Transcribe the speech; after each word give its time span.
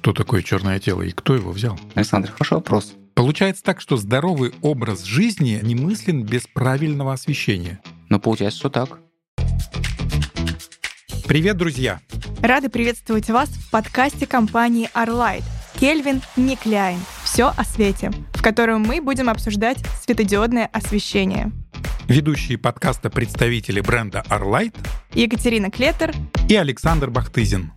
Что 0.00 0.14
такое 0.14 0.42
черное 0.42 0.78
тело 0.78 1.02
и 1.02 1.10
кто 1.10 1.34
его 1.34 1.50
взял? 1.50 1.78
Александр, 1.94 2.30
хороший 2.30 2.54
вопрос. 2.54 2.94
Получается 3.14 3.62
так, 3.62 3.82
что 3.82 3.98
здоровый 3.98 4.54
образ 4.62 5.04
жизни 5.04 5.60
немыслен 5.62 6.24
без 6.24 6.46
правильного 6.46 7.12
освещения. 7.12 7.80
Но 8.08 8.18
получается, 8.18 8.60
что 8.60 8.70
так. 8.70 8.98
Привет, 11.28 11.58
друзья! 11.58 12.00
Рады 12.40 12.70
приветствовать 12.70 13.28
вас 13.28 13.50
в 13.50 13.70
подкасте 13.70 14.26
компании 14.26 14.88
Arlight 14.94 15.44
Кельвин 15.78 16.22
Никляйн. 16.34 16.98
Все 17.24 17.52
о 17.54 17.64
свете, 17.64 18.10
в 18.32 18.42
котором 18.42 18.80
мы 18.80 19.02
будем 19.02 19.28
обсуждать 19.28 19.78
светодиодное 20.02 20.66
освещение. 20.72 21.52
Ведущие 22.08 22.56
подкаста 22.56 23.10
представители 23.10 23.80
бренда 23.80 24.24
Arlight 24.30 24.74
Екатерина 25.12 25.70
Клетер 25.70 26.12
и 26.48 26.56
Александр 26.56 27.10
Бахтызин. 27.10 27.72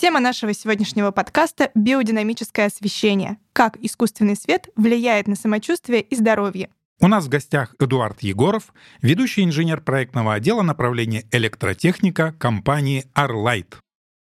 Тема 0.00 0.20
нашего 0.20 0.54
сегодняшнего 0.54 1.10
подкаста— 1.10 1.72
биодинамическое 1.74 2.66
освещение. 2.66 3.36
Как 3.52 3.76
искусственный 3.78 4.36
свет 4.36 4.68
влияет 4.76 5.26
на 5.26 5.34
самочувствие 5.34 6.02
и 6.02 6.14
здоровье. 6.14 6.70
У 7.00 7.08
нас 7.08 7.24
в 7.24 7.28
гостях 7.28 7.74
Эдуард 7.80 8.22
Егоров, 8.22 8.72
ведущий 9.02 9.42
инженер 9.42 9.80
проектного 9.80 10.34
отдела 10.34 10.62
направления 10.62 11.24
электротехника 11.32 12.32
компании 12.38 13.06
Arlight. 13.16 13.74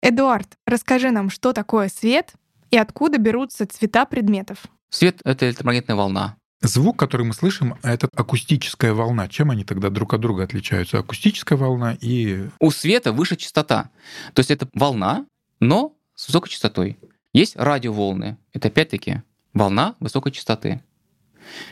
Эдуард, 0.00 0.46
расскажи 0.64 1.10
нам, 1.10 1.28
что 1.28 1.52
такое 1.52 1.88
свет 1.88 2.34
и 2.70 2.78
откуда 2.78 3.18
берутся 3.18 3.66
цвета 3.66 4.06
предметов. 4.06 4.58
Свет— 4.90 5.18
это 5.24 5.48
электромагнитная 5.48 5.96
волна. 5.96 6.36
Звук, 6.60 6.96
который 6.96 7.26
мы 7.26 7.34
слышим, 7.34 7.74
это 7.82 8.08
акустическая 8.14 8.94
волна. 8.94 9.26
Чем 9.26 9.50
они 9.50 9.64
тогда 9.64 9.90
друг 9.90 10.14
от 10.14 10.20
друга 10.20 10.44
отличаются? 10.44 11.00
Акустическая 11.00 11.58
волна 11.58 11.96
и... 12.00 12.48
У 12.60 12.70
света 12.70 13.12
выше 13.12 13.34
частота. 13.34 13.90
То 14.34 14.40
есть 14.40 14.52
это 14.52 14.68
волна, 14.72 15.26
но 15.60 15.96
с 16.14 16.28
высокой 16.28 16.50
частотой. 16.50 16.98
Есть 17.32 17.56
радиоволны. 17.56 18.38
Это 18.52 18.68
опять-таки 18.68 19.22
волна 19.52 19.96
высокой 20.00 20.32
частоты. 20.32 20.82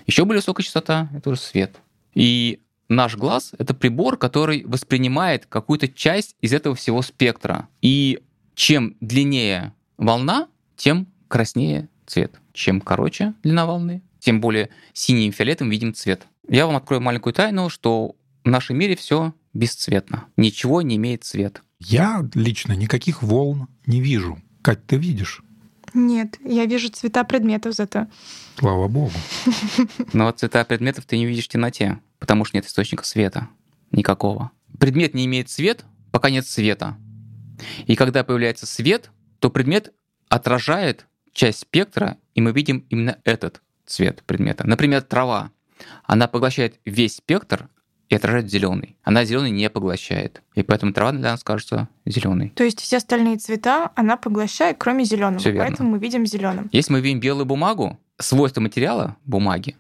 Еще 0.07 0.25
более 0.25 0.41
высокая 0.41 0.65
частота— 0.65 1.11
это 1.15 1.31
уже 1.31 1.41
свет. 1.41 1.77
И 2.15 2.61
наш 2.89 3.17
глаз— 3.17 3.53
это 3.59 3.75
прибор, 3.75 4.17
который 4.17 4.65
воспринимает 4.65 5.47
какую-то 5.47 5.89
часть 5.89 6.37
из 6.41 6.53
этого 6.53 6.75
всего 6.75 7.03
спектра. 7.03 7.69
И 7.83 8.21
чем 8.55 8.97
длиннее 9.01 9.75
волна, 9.97 10.49
тем 10.77 11.09
краснее 11.29 11.89
цвет. 12.07 12.41
Чем 12.53 12.81
короче 12.81 13.35
длина 13.43 13.67
волны, 13.67 14.03
тем 14.19 14.41
более 14.41 14.71
синим 14.93 15.31
и 15.31 15.71
видим 15.71 15.95
цвет. 15.95 16.27
Я 16.49 16.67
вам 16.67 16.77
открою 16.77 17.03
маленькую 17.03 17.35
тайну, 17.35 17.69
что 17.69 18.15
в 18.45 18.49
нашем 18.49 18.79
мире 18.79 18.97
все 18.97 19.35
бесцветно. 19.53 20.27
Ничего 20.37 20.83
не 20.83 20.97
имеет 20.97 21.25
цвет. 21.25 21.63
Я 21.79 22.29
лично 22.35 22.73
никаких 22.73 23.23
волн 23.23 23.69
не 23.87 24.01
вижу. 24.01 24.41
Кать, 24.63 24.87
ты 24.87 24.97
видишь? 24.97 25.43
Нет, 25.95 26.39
я 26.45 26.67
вижу 26.67 26.91
цвета 26.91 27.25
предметов 27.25 27.75
зато. 27.75 28.07
Слава 28.59 28.89
богу. 28.89 29.13
Но 30.13 30.27
вот 30.27 30.39
цвета 30.39 30.65
предметов 30.65 31.05
ты 31.07 31.17
не 31.17 31.27
видишь 31.27 31.45
в 31.45 31.49
темноте, 31.49 32.01
потому 32.19 32.45
что 32.45 32.57
нет 32.57 32.67
источника 32.67 33.05
света. 33.05 33.49
Никакого. 33.93 34.51
Предмет 34.79 35.15
не 35.15 35.27
имеет 35.27 35.49
цвет, 35.49 35.85
пока 36.11 36.31
нет 36.31 36.47
света. 36.47 36.97
И 37.87 37.95
когда 37.97 38.25
появляется 38.25 38.67
свет, 38.67 39.11
то 39.39 39.51
предмет 39.51 39.93
отражает 40.29 41.07
часть 41.33 41.61
спектра, 41.61 42.19
и 42.35 42.41
мы 42.41 42.53
видим 42.53 42.85
именно 42.91 43.19
этот 43.25 43.63
цвет 43.87 44.23
предмета. 44.27 44.67
Например, 44.67 45.03
трава. 45.03 45.51
Она 46.05 46.27
поглощает 46.27 46.81
весь 46.85 47.17
спектр, 47.17 47.69
и 48.09 48.15
отражает 48.15 48.51
зеленый. 48.51 48.97
Она 49.03 49.25
зеленый 49.25 49.51
не 49.51 49.69
поглощает. 49.69 50.43
И 50.55 50.63
поэтому 50.63 50.93
трава 50.93 51.13
для 51.13 51.33
нас 51.33 51.43
кажется 51.43 51.89
зеленой. 52.05 52.51
То 52.55 52.65
есть 52.65 52.81
все 52.81 52.99
остальные 52.99 53.39
цвета 53.39 53.91
она 53.97 54.17
поглощает, 54.17 54.77
кроме 54.79 55.05
зеленого. 55.05 55.39
Всё 55.39 55.51
верно. 55.51 55.67
Поэтому 55.67 55.91
мы 55.91 55.99
видим 55.99 56.25
зеленым. 56.27 56.69
Если 56.73 56.93
мы 56.93 57.01
видим 57.01 57.21
белую 57.21 57.47
бумагу, 57.47 57.99
свойство 58.19 58.61
материала 58.61 59.17
бумаги 59.25 59.77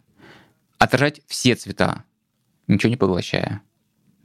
отражать 0.79 1.21
все 1.27 1.55
цвета, 1.55 2.05
ничего 2.67 2.91
не 2.91 2.97
поглощая. 2.97 3.63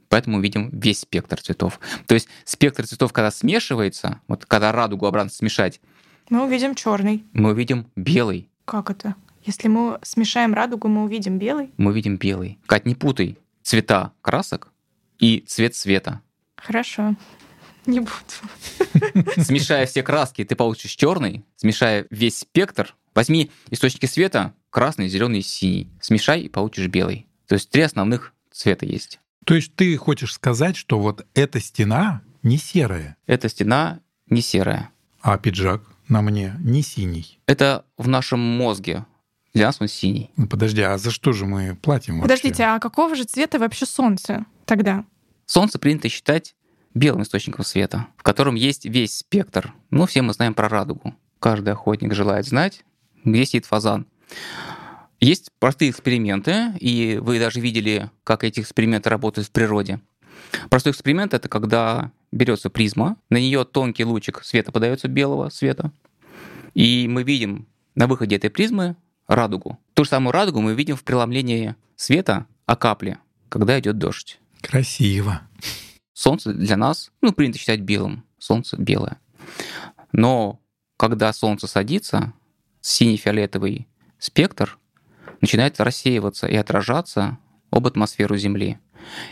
Поэтому 0.08 0.36
мы 0.36 0.42
видим 0.42 0.68
весь 0.70 1.00
спектр 1.00 1.40
цветов. 1.40 1.80
То 2.06 2.14
есть 2.14 2.28
спектр 2.44 2.86
цветов, 2.86 3.12
когда 3.12 3.30
смешивается, 3.30 4.20
вот 4.28 4.44
когда 4.44 4.70
радугу 4.72 5.06
обратно 5.06 5.30
смешать, 5.30 5.80
Мы 6.28 6.44
увидим 6.44 6.74
черный. 6.74 7.24
мы 7.32 7.52
увидим 7.52 7.86
белый. 7.96 8.50
Как 8.64 8.90
это? 8.90 9.14
Если 9.44 9.68
мы 9.68 9.98
смешаем 10.02 10.54
радугу, 10.54 10.88
мы 10.88 11.04
увидим 11.04 11.38
белый. 11.38 11.72
Мы 11.78 11.90
увидим 11.92 12.16
белый. 12.16 12.58
Кать, 12.66 12.84
не 12.84 12.94
путай 12.94 13.38
цвета 13.62 14.12
красок 14.22 14.72
и 15.18 15.40
цвет 15.46 15.74
света. 15.74 16.20
Хорошо. 16.56 17.16
Не 17.86 18.00
буду. 18.00 18.12
Смешая 19.42 19.86
все 19.86 20.02
краски, 20.02 20.44
ты 20.44 20.54
получишь 20.54 20.92
черный. 20.92 21.44
Смешая 21.56 22.06
весь 22.10 22.38
спектр, 22.38 22.94
возьми 23.14 23.50
источники 23.70 24.06
света 24.06 24.54
красный, 24.70 25.08
зеленый 25.08 25.40
и 25.40 25.42
синий. 25.42 25.90
Смешай 26.00 26.42
и 26.42 26.48
получишь 26.48 26.86
белый. 26.86 27.26
То 27.48 27.54
есть 27.56 27.70
три 27.70 27.82
основных 27.82 28.32
цвета 28.52 28.86
есть. 28.86 29.18
То 29.44 29.54
есть 29.54 29.74
ты 29.74 29.96
хочешь 29.96 30.32
сказать, 30.32 30.76
что 30.76 31.00
вот 31.00 31.26
эта 31.34 31.58
стена 31.60 32.22
не 32.42 32.56
серая, 32.58 33.16
Эта 33.26 33.48
стена 33.48 34.00
не 34.28 34.40
серая. 34.40 34.90
а 35.20 35.36
пиджак 35.38 35.82
на 36.08 36.22
мне 36.22 36.54
не 36.60 36.82
синий. 36.82 37.38
Это 37.46 37.84
в 37.98 38.06
нашем 38.08 38.38
мозге. 38.38 39.04
Для 39.54 39.66
нас 39.66 39.76
он 39.80 39.88
синий. 39.88 40.30
Ну, 40.36 40.46
подожди, 40.46 40.80
а 40.80 40.96
за 40.96 41.10
что 41.10 41.32
же 41.32 41.44
мы 41.44 41.76
платим 41.76 42.14
вообще? 42.14 42.22
Подождите, 42.22 42.64
а 42.64 42.78
какого 42.78 43.14
же 43.14 43.24
цвета 43.24 43.58
вообще 43.58 43.84
солнце 43.84 44.46
тогда? 44.64 45.04
Солнце 45.46 45.78
принято 45.78 46.08
считать 46.08 46.54
белым 46.94 47.22
источником 47.22 47.64
света, 47.64 48.06
в 48.16 48.22
котором 48.22 48.54
есть 48.54 48.86
весь 48.86 49.16
спектр. 49.16 49.74
Ну, 49.90 50.06
все 50.06 50.22
мы 50.22 50.32
знаем 50.32 50.54
про 50.54 50.68
радугу. 50.68 51.14
Каждый 51.38 51.72
охотник 51.74 52.14
желает 52.14 52.46
знать, 52.46 52.84
где 53.24 53.44
сидит 53.44 53.66
фазан. 53.66 54.06
Есть 55.20 55.50
простые 55.58 55.90
эксперименты, 55.90 56.72
и 56.80 57.18
вы 57.22 57.38
даже 57.38 57.60
видели, 57.60 58.10
как 58.24 58.44
эти 58.44 58.60
эксперименты 58.60 59.10
работают 59.10 59.48
в 59.48 59.52
природе. 59.52 60.00
Простой 60.68 60.92
эксперимент— 60.92 61.34
это 61.34 61.48
когда 61.48 62.10
берется 62.32 62.70
призма, 62.70 63.16
на 63.30 63.36
нее 63.36 63.64
тонкий 63.64 64.04
лучик 64.04 64.42
света 64.42 64.72
подается 64.72 65.08
белого 65.08 65.48
света, 65.50 65.92
и 66.74 67.06
мы 67.08 67.22
видим 67.22 67.68
на 67.94 68.06
выходе 68.06 68.36
этой 68.36 68.50
призмы 68.50 68.96
радугу. 69.34 69.78
Ту 69.94 70.04
же 70.04 70.10
самую 70.10 70.32
радугу 70.32 70.60
мы 70.60 70.74
видим 70.74 70.96
в 70.96 71.04
преломлении 71.04 71.74
света 71.96 72.46
о 72.66 72.76
капле, 72.76 73.18
когда 73.48 73.78
идет 73.78 73.98
дождь. 73.98 74.40
Красиво. 74.60 75.42
Солнце 76.12 76.52
для 76.52 76.76
нас, 76.76 77.10
ну, 77.20 77.32
принято 77.32 77.58
считать 77.58 77.80
белым. 77.80 78.24
Солнце 78.38 78.76
белое. 78.76 79.18
Но 80.12 80.60
когда 80.96 81.32
солнце 81.32 81.66
садится, 81.66 82.32
синий-фиолетовый 82.80 83.88
спектр 84.18 84.78
начинает 85.40 85.80
рассеиваться 85.80 86.46
и 86.46 86.54
отражаться 86.54 87.38
об 87.70 87.86
атмосферу 87.86 88.36
Земли. 88.36 88.78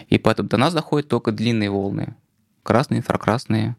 И 0.09 0.19
поэтому 0.19 0.49
до 0.49 0.57
нас 0.57 0.75
доходят 0.75 1.09
только 1.09 1.31
длинные 1.31 1.71
волны. 1.71 2.17
Красные, 2.63 2.99
инфракрасные. 2.99 3.77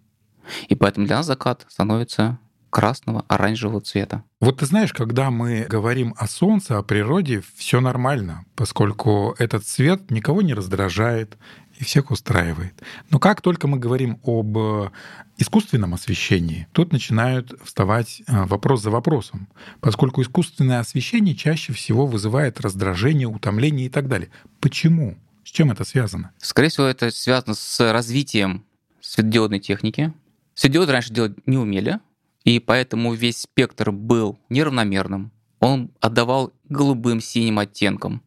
И 0.67 0.75
поэтому 0.75 1.05
для 1.05 1.17
нас 1.17 1.25
закат 1.25 1.65
становится 1.67 2.39
красного, 2.71 3.25
оранжевого 3.27 3.81
цвета. 3.81 4.23
Вот 4.39 4.59
ты 4.59 4.65
знаешь, 4.65 4.93
когда 4.93 5.29
мы 5.29 5.67
говорим 5.69 6.15
о 6.17 6.27
Солнце, 6.27 6.77
о 6.77 6.83
природе, 6.83 7.43
все 7.55 7.81
нормально, 7.81 8.45
поскольку 8.55 9.35
этот 9.37 9.65
цвет 9.65 10.09
никого 10.09 10.41
не 10.41 10.55
раздражает 10.55 11.37
и 11.77 11.83
всех 11.83 12.11
устраивает. 12.11 12.73
Но 13.09 13.19
как 13.19 13.41
только 13.41 13.67
мы 13.67 13.77
говорим 13.77 14.19
об 14.23 14.57
э, 14.57 14.89
искусственном 15.37 15.93
освещении, 15.93 16.67
тут 16.71 16.91
начинают 16.91 17.53
вставать 17.63 18.21
э, 18.27 18.45
вопрос 18.45 18.81
за 18.81 18.89
вопросом, 18.89 19.47
поскольку 19.79 20.21
искусственное 20.21 20.79
освещение 20.79 21.35
чаще 21.35 21.73
всего 21.73 22.07
вызывает 22.07 22.61
раздражение, 22.61 23.27
утомление 23.27 23.87
и 23.87 23.89
так 23.89 24.07
далее. 24.07 24.29
Почему? 24.59 25.17
С 25.43 25.49
чем 25.49 25.71
это 25.71 25.83
связано? 25.83 26.31
Скорее 26.37 26.69
всего, 26.69 26.85
это 26.85 27.11
связано 27.11 27.55
с 27.55 27.91
развитием 27.91 28.63
светодиодной 29.01 29.59
техники. 29.59 30.13
Светодиоды 30.53 30.91
раньше 30.91 31.11
делать 31.11 31.35
не 31.47 31.57
умели, 31.57 31.99
и 32.43 32.59
поэтому 32.59 33.13
весь 33.13 33.39
спектр 33.39 33.91
был 33.91 34.39
неравномерным. 34.49 35.31
Он 35.59 35.91
отдавал 35.99 36.53
голубым, 36.69 37.21
синим 37.21 37.59
оттенкам. 37.59 38.23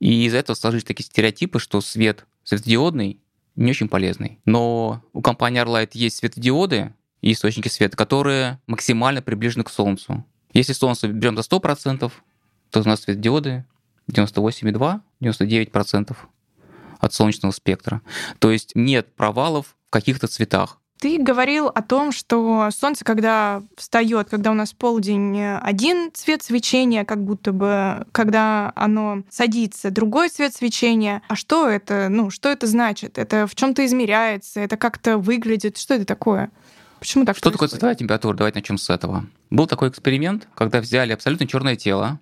И 0.00 0.24
из-за 0.26 0.38
этого 0.38 0.56
сложились 0.56 0.84
такие 0.84 1.04
стереотипы, 1.04 1.58
что 1.58 1.80
свет 1.80 2.26
светодиодный 2.42 3.20
не 3.54 3.70
очень 3.70 3.88
полезный. 3.88 4.40
Но 4.44 5.02
у 5.12 5.22
компании 5.22 5.62
Arlight 5.62 5.90
есть 5.94 6.18
светодиоды 6.18 6.94
и 7.22 7.32
источники 7.32 7.68
света, 7.68 7.96
которые 7.96 8.60
максимально 8.66 9.22
приближены 9.22 9.64
к 9.64 9.70
Солнцу. 9.70 10.24
Если 10.52 10.72
Солнце 10.72 11.08
берем 11.08 11.36
за 11.36 11.42
100%, 11.42 12.12
то 12.70 12.80
у 12.80 12.84
нас 12.84 13.02
светодиоды 13.02 13.64
98,2, 14.10 15.00
99% 15.20 16.16
от 16.98 17.12
солнечного 17.12 17.52
спектра. 17.52 18.02
То 18.38 18.50
есть 18.50 18.72
нет 18.74 19.14
провалов 19.14 19.76
в 19.88 19.90
каких-то 19.90 20.26
цветах. 20.26 20.80
Ты 20.98 21.18
говорил 21.18 21.66
о 21.66 21.82
том, 21.82 22.10
что 22.10 22.70
солнце, 22.70 23.04
когда 23.04 23.62
встает, 23.76 24.30
когда 24.30 24.50
у 24.50 24.54
нас 24.54 24.72
полдень 24.72 25.40
один 25.40 26.10
цвет 26.14 26.42
свечения, 26.42 27.04
как 27.04 27.22
будто 27.22 27.52
бы, 27.52 28.06
когда 28.12 28.72
оно 28.74 29.22
садится, 29.28 29.90
другой 29.90 30.30
цвет 30.30 30.54
свечения. 30.54 31.22
А 31.28 31.36
что 31.36 31.68
это? 31.68 32.08
Ну, 32.08 32.30
что 32.30 32.48
это 32.48 32.66
значит? 32.66 33.18
Это 33.18 33.46
в 33.46 33.54
чем-то 33.54 33.84
измеряется? 33.84 34.60
Это 34.60 34.76
как-то 34.76 35.18
выглядит? 35.18 35.76
Что 35.76 35.94
это 35.94 36.06
такое? 36.06 36.50
Почему 36.98 37.26
так 37.26 37.36
Что 37.36 37.50
такое 37.50 37.58
происходит? 37.58 37.72
цветовая 37.72 37.94
температура? 37.94 38.36
Давайте 38.36 38.58
начнем 38.60 38.78
с 38.78 38.88
этого. 38.88 39.26
Был 39.50 39.66
такой 39.66 39.90
эксперимент, 39.90 40.48
когда 40.54 40.80
взяли 40.80 41.12
абсолютно 41.12 41.46
черное 41.46 41.76
тело. 41.76 42.18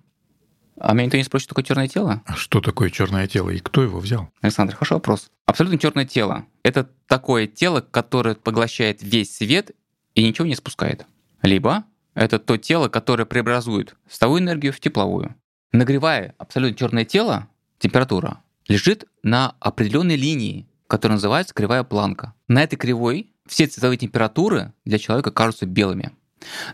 А 0.77 0.93
меня 0.93 1.05
никто 1.05 1.17
не 1.17 1.23
спросит, 1.23 1.45
что 1.45 1.55
такое 1.55 1.65
черное 1.65 1.87
тело? 1.87 2.21
А 2.25 2.35
что 2.35 2.59
такое 2.59 2.89
черное 2.89 3.27
тело 3.27 3.49
и 3.49 3.59
кто 3.59 3.81
его 3.81 3.99
взял? 3.99 4.29
Александр, 4.41 4.75
хороший 4.75 4.93
вопрос. 4.93 5.29
Абсолютно 5.45 5.79
черное 5.79 6.05
тело— 6.05 6.45
это 6.63 6.89
такое 7.07 7.47
тело, 7.47 7.81
которое 7.81 8.35
поглощает 8.35 9.01
весь 9.01 9.35
свет 9.35 9.71
и 10.15 10.27
ничего 10.27 10.47
не 10.47 10.55
спускает. 10.55 11.05
Либо 11.41 11.85
это 12.13 12.39
то 12.39 12.57
тело, 12.57 12.89
которое 12.89 13.25
преобразует 13.25 13.95
световую 14.09 14.41
энергию 14.41 14.73
в 14.73 14.79
тепловую. 14.79 15.35
Нагревая 15.71 16.35
абсолютно 16.37 16.77
черное 16.77 17.05
тело, 17.05 17.47
температура 17.79 18.41
лежит 18.67 19.05
на 19.23 19.55
определенной 19.59 20.15
линии, 20.15 20.67
которая 20.87 21.17
называется 21.17 21.53
кривая 21.53 21.83
планка. 21.83 22.33
На 22.47 22.63
этой 22.63 22.77
кривой 22.77 23.29
все 23.45 23.67
цветовые 23.67 23.97
температуры 23.97 24.73
для 24.85 24.97
человека 24.97 25.31
кажутся 25.31 25.65
белыми. 25.65 26.11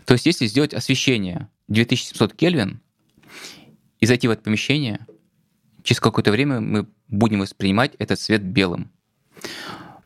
То 0.06 0.14
есть 0.14 0.26
если 0.26 0.46
сделать 0.46 0.74
освещение 0.74 1.48
2700 1.68 2.34
Кельвин 2.34 2.80
и 4.02 4.06
зайти 4.06 4.26
в 4.26 4.32
это 4.32 4.42
помещение, 4.42 5.06
через 5.84 6.00
какое-то 6.00 6.32
время 6.32 6.60
мы 6.60 6.88
будем 7.06 7.38
воспринимать 7.38 7.92
этот 8.00 8.18
цвет 8.18 8.42
белым. 8.42 8.90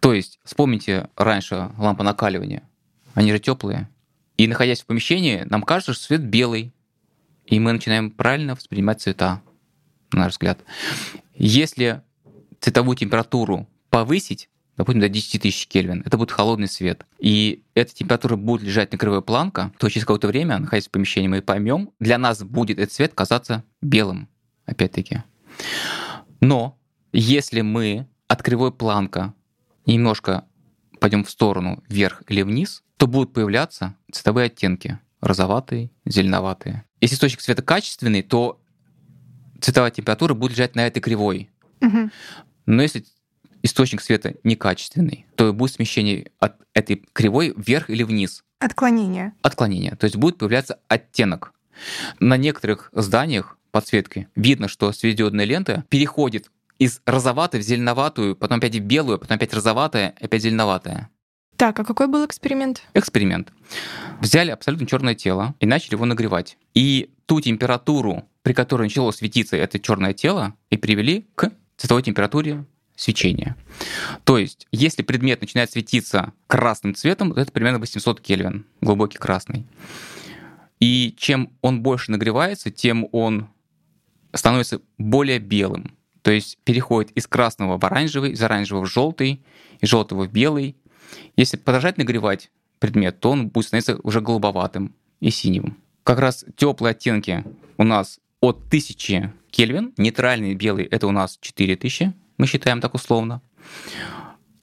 То 0.01 0.13
есть 0.13 0.39
вспомните 0.45 1.09
раньше 1.17 1.71
лампы 1.79 2.03
накаливания. 2.03 2.63
Они 3.15 3.33
же 3.33 3.39
теплые. 3.39 3.89
И 4.37 4.47
находясь 4.49 4.83
в 4.83 4.87
помещении, 4.87 5.47
нам 5.49 5.63
кажется, 5.63 5.95
что 5.95 6.05
свет 6.05 6.21
белый. 6.21 6.75
И 7.47 7.59
мы 7.59 7.73
начинаем 7.73 8.11
правильно 8.11 8.55
воспринимать 8.55 9.01
цвета, 9.01 9.41
на 10.13 10.25
наш 10.25 10.33
взгляд. 10.33 10.63
Если 11.35 12.03
цветовую 12.61 12.99
температуру 12.99 13.67
повысить, 13.89 14.51
допустим, 14.77 15.01
до 15.01 15.09
10 15.09 15.43
тысяч 15.43 15.67
Кельвин, 15.67 16.03
это 16.05 16.17
будет 16.17 16.31
холодный 16.31 16.69
свет. 16.69 17.07
И 17.19 17.63
эта 17.75 17.95
температура 17.95 18.37
будет 18.37 18.63
лежать 18.63 18.93
на 18.93 18.99
кривой 18.99 19.23
планка, 19.23 19.73
то 19.79 19.89
через 19.89 20.05
какое-то 20.05 20.29
время, 20.29 20.59
находясь 20.59 20.89
в 20.89 20.91
помещении, 20.91 21.29
мы 21.29 21.43
поймем, 21.43 21.91
для 22.01 22.19
нас 22.19 22.43
будет 22.43 22.79
этот 22.79 22.93
цвет 22.93 23.15
казаться 23.15 23.65
белым, 23.81 24.29
опять-таки. 24.67 25.23
Но 26.41 26.79
если 27.13 27.63
мы 27.63 28.07
от 28.29 28.43
кривой 28.43 28.73
планка 28.73 29.35
немножко 29.87 30.45
пойдем 31.01 31.25
в 31.25 31.31
сторону 31.31 31.83
вверх 31.89 32.23
или 32.29 32.43
вниз, 32.43 32.83
то 32.97 33.07
будут 33.07 33.33
появляться 33.33 33.95
цветовые 34.13 34.47
оттенки 34.47 34.99
розоватые, 35.21 35.91
зеленоватые. 36.05 36.85
Если 37.01 37.17
источник 37.17 37.41
света 37.41 37.63
качественный, 37.63 38.23
то 38.23 38.61
цветовая 39.61 39.91
температура 39.91 40.35
будет 40.35 40.53
лежать 40.53 40.75
на 40.75 40.87
этой 40.87 41.01
кривой. 41.01 41.51
Мгм. 41.81 42.11
Но 42.67 42.83
если 42.83 43.05
источник 43.67 44.01
света 44.01 44.35
некачественный, 44.45 45.27
то 45.35 45.53
будет 45.53 45.73
смещение 45.73 46.31
от 46.39 46.57
этой 46.73 47.05
кривой 47.13 47.53
вверх 47.57 47.91
или 47.91 48.03
вниз. 48.03 48.43
Отклонение. 48.59 49.33
Отклонение. 49.43 49.97
То 49.97 50.05
есть 50.05 50.17
будет 50.17 50.39
появляться 50.39 50.79
оттенок. 50.89 51.53
На 52.21 52.37
некоторых 52.37 52.89
зданиях 52.93 53.59
подсветки 53.71 54.29
видно, 54.35 54.69
что 54.69 54.91
светодиодная 54.93 55.45
лента 55.45 55.85
переходит 55.91 56.51
из 56.79 57.01
розоватой 57.05 57.61
в 57.61 57.63
зеленоватую, 57.63 58.37
потом 58.37 58.59
опять 58.59 58.75
в 58.75 58.81
белую, 58.81 59.19
потом 59.19 59.37
опять 59.37 59.53
розоватая, 59.53 60.15
опять 60.21 60.43
зеленоватая. 60.43 61.11
Так, 61.57 61.79
а 61.81 61.85
какой 61.85 62.07
был 62.07 62.25
эксперимент? 62.25 62.83
Эксперимент. 62.93 63.53
Взяли 64.21 64.51
абсолютно 64.51 64.87
черное 64.87 65.15
тело 65.15 65.55
и 65.59 65.67
начали 65.67 65.95
его 65.95 66.05
нагревать. 66.05 66.59
И 66.75 67.11
ту 67.25 67.41
температуру, 67.41 68.29
при 68.43 68.53
которой 68.53 68.85
начало 68.85 69.11
светиться 69.11 69.57
это 69.57 69.81
черное 69.81 70.13
тело, 70.13 70.55
и 70.69 70.77
привели 70.77 71.27
к 71.35 71.51
цветовой 71.79 72.03
температуре 72.03 72.67
свечения. 72.97 73.57
То 74.25 74.39
есть, 74.39 74.67
если 74.73 75.03
предмет 75.03 75.41
начинает 75.41 75.71
светиться 75.71 76.33
красным 76.47 76.95
цветом, 76.95 77.33
то 77.33 77.41
это 77.41 77.53
примерно 77.53 77.79
800 77.79 78.21
Кельвин, 78.21 78.67
глубокий 78.81 79.19
красный. 79.19 79.67
И 80.81 81.15
чем 81.17 81.51
он 81.63 81.83
больше 81.83 82.11
нагревается, 82.11 82.71
тем 82.71 83.09
он 83.13 83.49
становится 84.33 84.81
более 84.99 85.39
белым. 85.39 85.97
То 86.23 86.31
есть 86.31 86.59
переходит 86.65 87.13
из 87.13 87.27
красного 87.27 87.79
в 87.79 87.85
оранжевый, 87.85 88.33
из 88.33 88.43
оранжевого 88.43 88.85
в 88.85 88.93
желтый, 88.93 89.45
из 89.81 89.89
желтого 89.89 90.25
в 90.25 90.33
белый. 90.33 90.77
Если 91.37 91.57
продолжать 91.57 91.99
нагревать 91.99 92.51
предмет, 92.79 93.21
то 93.21 93.31
он 93.31 93.49
будет 93.49 93.67
становиться 93.67 93.99
уже 94.03 94.21
голубоватым 94.21 94.95
и 95.21 95.31
синим. 95.31 95.77
Как 96.03 96.19
раз 96.19 96.45
теплые 96.57 96.93
оттенки 96.93 97.45
у 97.79 97.85
нас 97.85 98.21
от 98.41 98.59
1000 98.67 99.33
Кельвин, 99.51 99.95
нейтральный 99.97 100.55
белый 100.55 100.85
это 100.85 101.07
у 101.07 101.13
нас 101.13 101.39
4000, 101.41 102.13
мы 102.39 102.47
считаем 102.47 102.81
так 102.81 102.95
условно. 102.95 103.41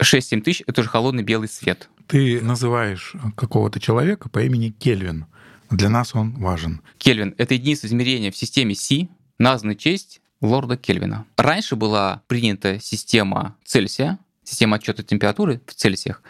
6-7 0.01 0.41
тысяч— 0.41 0.63
это 0.67 0.81
уже 0.81 0.89
холодный 0.89 1.23
белый 1.23 1.47
свет. 1.47 1.89
Ты 2.07 2.41
называешь 2.41 3.13
какого-то 3.35 3.79
человека 3.79 4.29
по 4.29 4.43
имени 4.43 4.69
Кельвин. 4.69 5.25
Для 5.69 5.89
нас 5.89 6.13
он 6.13 6.33
важен. 6.33 6.81
Кельвин— 6.97 7.33
это 7.37 7.53
единица 7.53 7.87
измерения 7.87 8.31
в 8.31 8.37
системе 8.37 8.75
Си, 8.75 9.09
названа 9.39 9.75
честь 9.75 10.21
лорда 10.41 10.77
Кельвина. 10.77 11.25
Раньше 11.37 11.75
была 11.75 12.21
принята 12.27 12.79
система 12.79 13.55
Цельсия, 13.63 14.19
система 14.43 14.75
отчета 14.75 15.03
температуры 15.03 15.61
в 15.65 15.73
Цельсиях. 15.73 16.21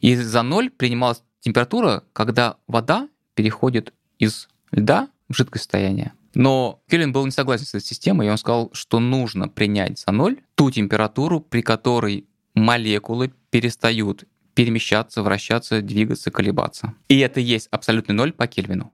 И 0.00 0.14
за 0.14 0.42
ноль 0.42 0.70
принималась 0.70 1.22
температура, 1.40 2.04
когда 2.12 2.56
вода 2.66 3.08
переходит 3.34 3.92
из 4.18 4.48
льда 4.70 5.08
в 5.28 5.34
жидкое 5.34 5.58
состояние. 5.58 6.12
Но 6.38 6.80
Кельвин 6.88 7.12
был 7.12 7.24
не 7.24 7.32
согласен 7.32 7.66
с 7.66 7.74
этой 7.74 7.84
системой, 7.84 8.28
и 8.28 8.30
он 8.30 8.38
сказал, 8.38 8.70
что 8.72 9.00
нужно 9.00 9.48
принять 9.48 9.98
за 9.98 10.12
ноль 10.12 10.38
ту 10.54 10.70
температуру, 10.70 11.40
при 11.40 11.62
которой 11.62 12.28
молекулы 12.54 13.32
перестают 13.50 14.22
перемещаться, 14.54 15.24
вращаться, 15.24 15.82
двигаться, 15.82 16.30
колебаться. 16.30 16.94
И 17.08 17.18
это 17.18 17.40
и 17.40 17.42
есть 17.42 17.66
абсолютный 17.72 18.14
ноль 18.14 18.32
по 18.32 18.46
Кельвину. 18.46 18.92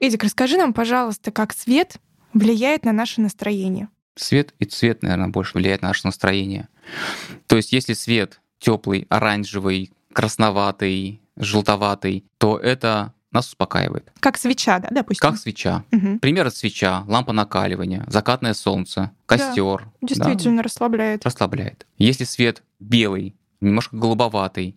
Эдик, 0.00 0.24
расскажи 0.24 0.56
нам, 0.56 0.72
пожалуйста, 0.72 1.30
как 1.30 1.52
свет 1.52 1.96
влияет 2.32 2.86
на 2.86 2.92
наше 2.92 3.20
настроение. 3.20 3.88
Свет 4.14 4.54
и 4.58 4.64
цвет, 4.64 5.02
наверное, 5.02 5.28
больше 5.28 5.58
влияет 5.58 5.82
на 5.82 5.88
наше 5.88 6.06
настроение. 6.06 6.68
То 7.46 7.56
есть, 7.56 7.74
если 7.74 7.92
свет 7.92 8.40
теплый, 8.58 9.06
оранжевый, 9.10 9.92
красноватый, 10.14 11.20
желтоватый, 11.36 12.24
то 12.38 12.56
это 12.56 13.12
нас 13.32 13.48
успокаивает. 13.48 14.12
Как 14.20 14.36
свеча, 14.36 14.78
да, 14.78 14.88
допустим? 14.90 15.28
Как 15.28 15.38
свеча. 15.38 15.84
Мгм. 15.90 16.18
Пример 16.18 16.46
это 16.46 16.56
свеча, 16.56 17.04
лампа 17.06 17.32
накаливания, 17.32 18.04
закатное 18.08 18.54
солнце, 18.54 19.10
костер. 19.26 19.88
Действительно 20.00 20.62
расслабляет. 20.62 21.24
расслабляет. 21.24 21.86
Если 21.98 22.24
свет 22.24 22.62
белый, 22.78 23.36
немножко 23.60 23.96
голубоватый, 23.96 24.76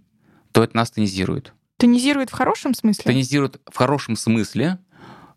то 0.52 0.64
это 0.64 0.76
нас 0.76 0.92
тонизирует. 0.92 1.54
Тонизирует 1.78 2.30
в 2.30 2.34
хорошем 2.34 2.74
смысле? 2.74 3.04
Тонизирует 3.04 3.60
в 3.70 3.76
хорошем 3.76 4.16
смысле, 4.16 4.80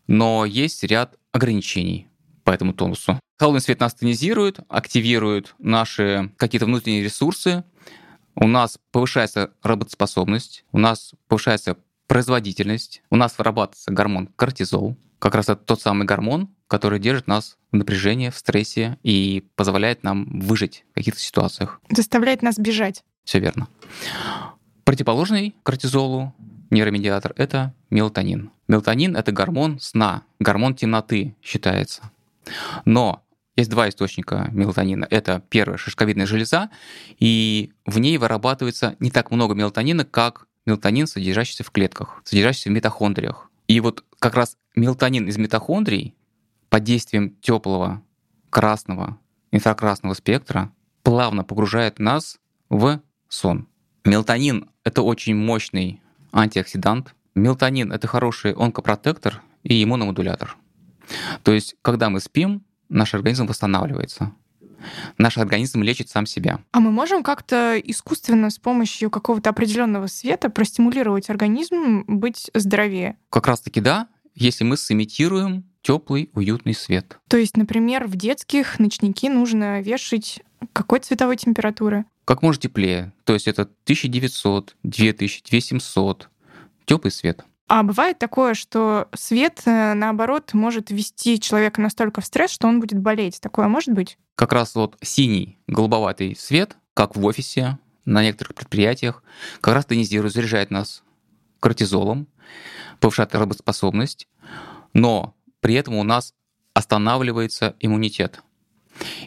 но 0.07 0.45
есть 0.45 0.83
ряд 0.83 1.15
ограничений 1.31 2.07
по 2.43 2.51
этому 2.51 2.73
тонусу. 2.73 3.19
Холодный 3.37 3.61
свет 3.61 3.79
нас 3.79 3.93
тонизирует, 3.93 4.59
активирует 4.69 5.55
наши 5.59 6.31
какие-то 6.37 6.65
внутренние 6.65 7.03
ресурсы, 7.03 7.63
у 8.35 8.47
нас 8.47 8.77
повышается 8.91 9.51
работоспособность, 9.63 10.63
у 10.71 10.77
нас 10.79 11.13
повышается 11.27 11.77
производительность, 12.09 13.03
у 13.11 13.15
нас 13.15 13.37
вырабатывается 13.37 13.91
гормон 13.93 14.27
кортизол, 14.35 14.97
как 15.19 15.35
раз 15.35 15.45
это 15.45 15.57
тот 15.57 15.79
самый 15.79 16.05
гормон, 16.05 16.49
который 16.67 16.99
держит 16.99 17.27
нас 17.27 17.57
в 17.71 17.75
напряжении, 17.75 18.29
в 18.29 18.35
стрессе 18.35 18.97
и 19.03 19.45
позволяет 19.55 20.03
нам 20.03 20.39
выжить 20.39 20.85
в 20.91 20.95
каких-то 20.95 21.19
ситуациях. 21.19 21.79
Заставляет 21.89 22.41
нас 22.41 22.57
бежать. 22.57 23.03
Все 23.23 23.39
верно. 23.39 23.67
Противоположный 24.85 25.55
кортизолу 25.61 26.33
нейромедиатор— 26.71 27.33
это 27.37 27.75
мелатонин. 27.91 28.51
Мелатонин— 28.67 29.15
это 29.17 29.31
гормон 29.31 29.79
сна, 29.79 30.23
гормон 30.39 30.73
темноты 30.73 31.35
считается. 31.43 32.09
Но 32.85 33.23
есть 33.55 33.69
два 33.69 33.87
источника 33.89 34.47
мелатонина. 34.51 35.05
Это 35.09 35.43
первая 35.49 35.77
шишковидная 35.77 36.25
железа, 36.25 36.69
и 37.19 37.71
в 37.85 37.99
ней 37.99 38.17
вырабатывается 38.17 38.95
не 38.99 39.11
так 39.11 39.31
много 39.31 39.53
мелатонина, 39.53 40.05
как 40.05 40.47
мелатонин, 40.69 41.07
содержащийся 41.07 41.63
в 41.63 41.71
клетках, 41.71 42.21
содержащийся 42.23 42.69
в 42.69 42.73
митохондриях. 42.73 43.49
И 43.67 43.79
вот 43.79 44.03
как 44.19 44.35
раз 44.35 44.57
мелатонин 44.75 45.27
из 45.27 45.37
митохондрий 45.37 46.15
под 46.69 46.83
действием 46.83 47.35
теплого 47.41 48.01
красного, 48.49 49.17
инфракрасного 49.51 50.13
спектра 50.13 50.71
плавно 51.03 51.43
погружает 51.43 51.99
нас 51.99 52.39
в 52.69 53.01
сон. 53.27 53.67
Мелатонин— 54.05 54.69
это 54.83 55.01
очень 55.01 55.35
мощный 55.35 56.01
антиоксидант. 56.31 57.15
Мелатонин— 57.35 57.91
это 57.93 58.07
хороший 58.07 58.53
онкопротектор 58.53 59.41
и 59.63 59.83
иммуномодулятор. 59.83 60.55
То 61.43 61.51
есть, 61.51 61.75
когда 61.81 62.09
мы 62.09 62.19
спим, 62.19 62.63
наш 62.89 63.13
организм 63.13 63.47
восстанавливается. 63.47 64.33
Наш 65.17 65.37
организм 65.37 65.81
лечит 65.81 66.09
сам 66.09 66.25
себя. 66.25 66.59
А 66.71 66.79
мы 66.79 66.91
можем 66.91 67.23
как-то 67.23 67.79
искусственно 67.79 68.49
с 68.49 68.57
помощью 68.57 69.09
какого-то 69.09 69.49
определенного 69.49 70.07
света 70.07 70.49
простимулировать 70.49 71.29
организм 71.29 72.03
быть 72.07 72.49
здоровее? 72.53 73.17
Как 73.29 73.47
раз-таки 73.47 73.81
да, 73.81 74.07
если 74.35 74.63
мы 74.63 74.77
сымитируем 74.77 75.65
теплый, 75.81 76.29
уютный 76.33 76.73
свет. 76.73 77.19
То 77.27 77.37
есть, 77.37 77.57
например, 77.57 78.07
в 78.07 78.15
детских 78.15 78.79
ночники 78.79 79.27
нужно 79.27 79.81
вешать 79.81 80.41
какой 80.73 80.99
цветовой 80.99 81.37
температуры? 81.37 82.05
как 82.29 82.43
можно 82.43 82.61
теплее. 82.61 83.11
То 83.23 83.33
есть 83.33 83.47
это 83.47 83.63
1900, 83.63 84.75
2000, 84.83 85.41
2700. 85.49 86.29
Теплый 86.85 87.09
свет. 87.09 87.43
А 87.69 87.83
бывает 87.83 88.17
такое, 88.17 88.55
что 88.55 89.07
свет, 89.13 89.61
э, 89.65 89.93
наоборот, 89.93 90.55
может 90.55 90.89
ввести 90.89 91.39
человека 91.39 91.79
настолько 91.81 92.19
в 92.19 92.25
стресс, 92.25 92.49
что 92.49 92.67
он 92.67 92.79
будет 92.79 92.99
болеть. 92.99 93.39
Такое 93.39 93.67
может 93.67 93.93
быть? 93.93 94.17
Как 94.33 94.53
раз 94.53 94.73
вот 94.73 94.97
синий, 95.03 95.59
голубоватый 95.67 96.35
свет, 96.35 96.77
как 96.95 97.15
в 97.15 97.23
офисе, 97.23 97.77
на 98.05 98.23
некоторых 98.23 98.55
предприятиях, 98.55 99.23
как 99.61 99.75
раз 99.75 99.85
тонизирует, 99.85 100.33
заряжает 100.33 100.71
нас 100.71 101.03
кортизолом, 101.59 102.27
повышает 102.99 103.35
работоспособность, 103.35 104.27
но 104.93 105.35
при 105.59 105.75
этом 105.75 105.93
у 105.93 106.03
нас 106.03 106.33
останавливается 106.73 107.75
иммунитет. 107.79 108.41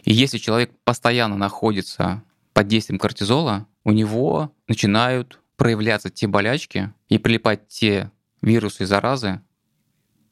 И 0.03 0.11
если 0.11 0.37
человек 0.37 0.71
постоянно 0.83 1.37
находится 1.37 2.23
под 2.51 2.67
действием 2.67 2.99
кортизола, 2.99 3.67
у 3.85 3.93
него 3.93 4.51
начинают 4.67 5.39
проявляться 5.55 6.09
те 6.09 6.27
болячки 6.27 6.91
и 7.07 7.17
прилипать 7.17 7.69
те 7.69 8.11
вирусы 8.43 8.83
и 8.83 8.85
заразы, 8.85 9.41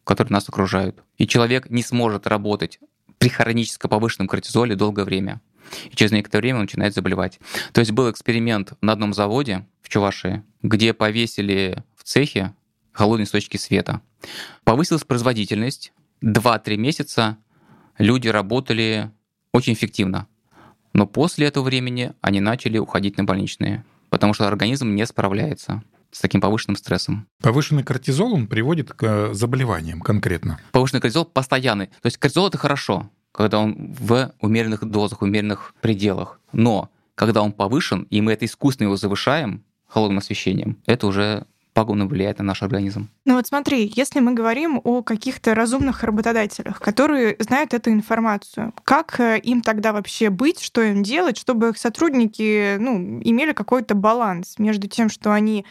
которые 0.03 0.33
нас 0.33 0.47
окружают. 0.47 1.01
И 1.17 1.25
человек 1.25 1.69
не 1.69 1.81
сможет 1.81 2.27
работать 2.27 2.79
при 3.17 3.29
хронически 3.29 3.87
повышенном 3.87 4.27
кортизоле 4.27 4.75
долгое 4.75 5.05
время. 5.05 5.41
И 5.89 5.95
через 5.95 6.11
некоторое 6.11 6.41
время 6.41 6.57
он 6.57 6.63
начинает 6.63 6.93
заболевать. 6.93 7.39
То 7.71 7.79
есть 7.79 7.91
был 7.91 8.11
эксперимент 8.11 8.73
на 8.81 8.93
одном 8.93 9.13
заводе 9.13 9.65
в 9.81 9.89
Чувашии, 9.89 10.43
где 10.61 10.93
повесили 10.93 11.83
в 11.95 12.03
цехе 12.03 12.53
холодные 12.91 13.25
источники 13.25 13.57
света. 13.57 14.01
Повысилась 14.63 15.03
производительность. 15.03 15.93
2-3 16.21 16.77
месяца 16.77 17.37
люди 17.97 18.27
работали 18.27 19.11
очень 19.53 19.73
эффективно. 19.73 20.27
Но 20.93 21.07
после 21.07 21.47
этого 21.47 21.63
времени 21.63 22.13
они 22.21 22.41
начали 22.41 22.77
уходить 22.77 23.17
на 23.17 23.23
больничные, 23.23 23.85
потому 24.09 24.33
что 24.33 24.47
организм 24.47 24.93
не 24.93 25.05
справляется 25.05 25.83
с 26.11 26.19
таким 26.19 26.41
повышенным 26.41 26.75
стрессом. 26.75 27.27
Повышенный 27.41 27.83
кортизол, 27.83 28.33
он 28.33 28.47
приводит 28.47 28.93
к 28.93 29.03
э, 29.03 29.33
заболеваниям 29.33 30.01
конкретно. 30.01 30.59
Повышенный 30.71 31.01
кортизол 31.01 31.25
постоянный. 31.25 31.87
То 31.87 32.05
есть 32.05 32.17
кортизол 32.17 32.47
это 32.47 32.57
хорошо, 32.57 33.09
когда 33.31 33.59
он 33.59 33.95
в 33.99 34.33
умеренных 34.41 34.83
дозах, 34.85 35.21
умеренных 35.21 35.73
пределах. 35.81 36.39
Но 36.51 36.89
когда 37.15 37.41
он 37.41 37.51
повышен, 37.51 38.07
и 38.09 38.21
мы 38.21 38.33
это 38.33 38.45
искусственно 38.45 38.87
его 38.87 38.97
завышаем 38.97 39.63
холодным 39.87 40.19
освещением, 40.19 40.77
это 40.85 41.07
уже 41.07 41.45
пагубно 41.73 42.05
влияет 42.05 42.39
на 42.39 42.43
наш 42.43 42.63
организм. 42.63 43.09
Ну 43.25 43.35
вот 43.35 43.47
смотри, 43.47 43.91
если 43.95 44.19
мы 44.19 44.33
говорим 44.33 44.81
о 44.83 45.03
каких-то 45.03 45.55
разумных 45.55 46.03
работодателях, 46.03 46.79
которые 46.79 47.35
знают 47.39 47.73
эту 47.73 47.91
информацию, 47.91 48.73
как 48.83 49.19
э, 49.19 49.39
им 49.39 49.61
тогда 49.61 49.93
вообще 49.93 50.29
быть, 50.29 50.61
что 50.61 50.81
им 50.81 51.03
делать, 51.03 51.37
чтобы 51.37 51.69
их 51.69 51.77
сотрудники 51.77 52.77
ну, 52.77 53.21
имели 53.23 53.53
какой-то 53.53 53.95
баланс 53.95 54.55
между 54.57 54.87
тем, 54.87 55.09
что 55.09 55.31
они 55.31 55.65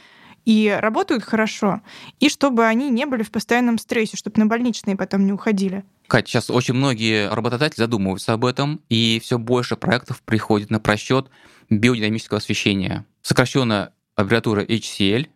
и 0.44 0.76
работают 0.80 1.22
хорошо, 1.22 1.80
и 2.18 2.28
чтобы 2.28 2.66
они 2.66 2.90
не 2.90 3.06
были 3.06 3.22
в 3.22 3.30
постоянном 3.30 3.78
стрессе, 3.78 4.16
чтобы 4.16 4.38
на 4.40 4.46
больничные 4.46 4.96
потом 4.96 5.26
не 5.26 5.32
уходили. 5.32 5.84
Кать, 6.06 6.28
сейчас 6.28 6.50
очень 6.50 6.74
многие 6.74 7.32
работодатели 7.32 7.82
задумываются 7.82 8.32
об 8.32 8.44
этом, 8.44 8.80
и 8.88 9.20
все 9.22 9.38
больше 9.38 9.76
проектов 9.76 10.22
приходит 10.22 10.70
на 10.70 10.80
просчет 10.80 11.28
биодинамического 11.68 12.38
освещения. 12.38 13.06
Сокращенно 13.22 13.92
аббревиатура 14.16 14.64
HCL, 14.64 15.28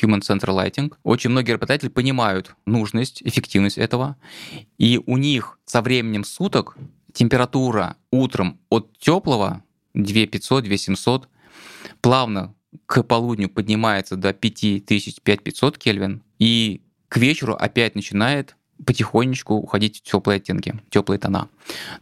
Human 0.00 0.20
Central 0.20 0.56
Lighting. 0.56 0.92
Очень 1.02 1.30
многие 1.30 1.52
работодатели 1.52 1.88
понимают 1.88 2.54
нужность, 2.64 3.22
эффективность 3.22 3.78
этого, 3.78 4.16
и 4.78 5.00
у 5.04 5.16
них 5.16 5.58
со 5.64 5.82
временем 5.82 6.24
суток 6.24 6.76
температура 7.12 7.96
утром 8.10 8.60
от 8.68 8.96
теплого 8.98 9.64
2500, 9.94 10.64
2700 10.64 11.28
плавно 12.00 12.54
к 12.86 13.02
полудню 13.02 13.48
поднимается 13.48 14.16
до 14.16 14.32
5000, 14.32 15.20
5500 15.22 15.78
Кельвин, 15.78 16.22
и 16.38 16.82
к 17.08 17.16
вечеру 17.16 17.54
опять 17.54 17.94
начинает 17.94 18.56
потихонечку 18.84 19.54
уходить 19.54 19.98
в 19.98 20.02
теплые 20.02 20.36
оттенки, 20.36 20.80
теплые 20.90 21.18
тона. 21.18 21.48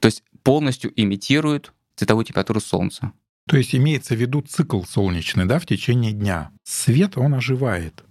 То 0.00 0.06
есть 0.06 0.22
полностью 0.42 0.92
имитирует 0.94 1.72
цветовую 1.96 2.24
температуру 2.24 2.60
Солнца. 2.60 3.12
То 3.48 3.56
есть 3.56 3.74
имеется 3.74 4.14
в 4.14 4.18
виду 4.18 4.42
цикл 4.42 4.82
солнечный, 4.82 5.46
да, 5.46 5.58
в 5.58 5.64
течение 5.64 6.12
дня. 6.12 6.50
Свет, 6.64 7.16
он 7.16 7.34
оживает. 7.34 8.04